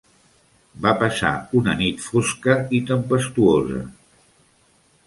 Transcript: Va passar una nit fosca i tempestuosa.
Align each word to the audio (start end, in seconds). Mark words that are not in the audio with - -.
Va 0.85 0.93
passar 1.01 1.33
una 1.61 1.75
nit 1.83 2.01
fosca 2.07 2.57
i 2.79 2.81
tempestuosa. 2.89 3.85